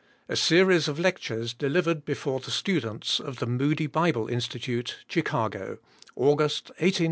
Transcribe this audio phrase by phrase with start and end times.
[0.27, 5.77] A Series of Lectures Delivered Before the Students of the Moody Bible Institutei Chicago,
[6.15, 6.99] August, 1895, BY REV.